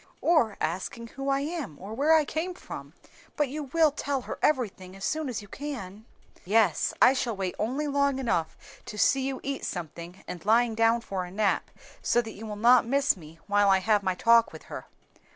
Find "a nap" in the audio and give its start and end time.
11.23-11.69